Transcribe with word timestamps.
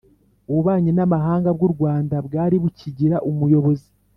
ububanyi 0.49 0.91
n'amahanga 0.93 1.49
bw'u 1.55 1.69
rwanda 1.75 2.15
bwari 2.27 2.55
bukigira 2.63 3.17
umuyobozi. 3.29 3.89